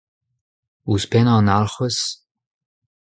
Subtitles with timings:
[0.89, 1.97] Ouzhpennañ un alcʼhwez?